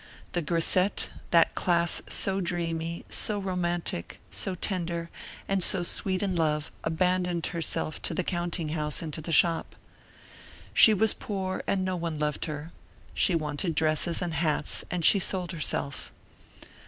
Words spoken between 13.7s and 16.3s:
dresses and hats and she sold herself.